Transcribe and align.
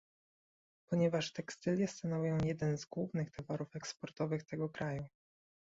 ponieważ 0.89 1.33
tekstylia 1.33 1.87
stanowią 1.87 2.37
jeden 2.37 2.77
z 2.77 2.85
głównych 2.85 3.31
towarów 3.31 3.75
eksportowych 3.75 4.43
tego 4.43 4.69
kraju 4.69 5.05